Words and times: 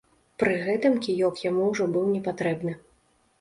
Пры 0.43 0.53
гэтым 0.67 0.95
кіёк 1.07 1.41
яму 1.49 1.67
ўжо 1.75 1.87
быў 1.97 2.09
непатрэбны. 2.15 2.73